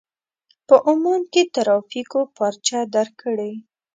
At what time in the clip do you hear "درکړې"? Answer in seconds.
2.95-3.53